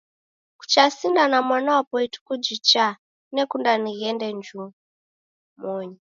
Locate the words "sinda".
0.91-1.23